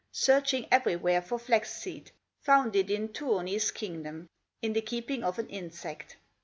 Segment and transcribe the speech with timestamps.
[0.13, 2.09] Searching everywhere for flax seed,
[2.41, 6.15] Found it in Tuoni's kingdom, In the keeping of an insect.